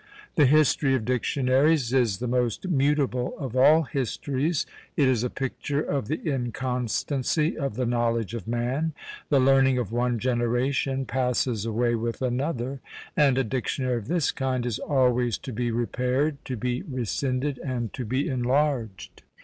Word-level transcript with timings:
The 0.33 0.47
history 0.47 0.95
of 0.95 1.05
dictionaries 1.05 1.93
is 1.93 2.17
the 2.17 2.27
most 2.27 2.67
mutable 2.67 3.37
of 3.37 3.55
all 3.55 3.83
histories; 3.83 4.65
it 4.97 5.07
is 5.07 5.23
a 5.23 5.29
picture 5.29 5.79
of 5.83 6.07
the 6.07 6.19
inconstancy 6.27 7.55
of 7.55 7.75
the 7.75 7.85
knowledge 7.85 8.33
of 8.33 8.47
man; 8.47 8.93
the 9.29 9.39
learning 9.39 9.77
of 9.77 9.91
one 9.91 10.17
generation 10.17 11.05
passes 11.05 11.67
away 11.67 11.93
with 11.93 12.19
another; 12.19 12.79
and 13.15 13.37
a 13.37 13.43
dictionary 13.43 13.97
of 13.97 14.07
this 14.07 14.31
kind 14.31 14.65
is 14.65 14.79
always 14.79 15.37
to 15.37 15.53
be 15.53 15.69
repaired, 15.69 16.43
to 16.45 16.57
be 16.57 16.81
rescinded, 16.81 17.59
and 17.59 17.93
to 17.93 18.03
be 18.03 18.27
enlarged. 18.27 19.21